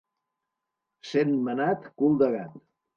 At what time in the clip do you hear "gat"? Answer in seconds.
2.37-2.63